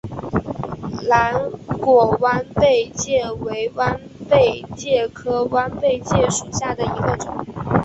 [1.07, 7.45] 蓝果弯贝介为弯贝介科弯贝介属下的一个种。